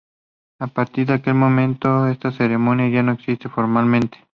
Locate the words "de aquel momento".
1.05-2.07